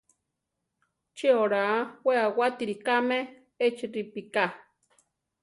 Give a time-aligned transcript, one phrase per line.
[1.15, 3.17] ¿Chi oláa we awátiri káme
[3.65, 4.45] échi ripíká?